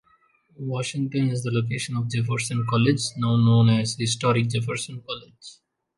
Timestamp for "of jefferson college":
1.95-3.01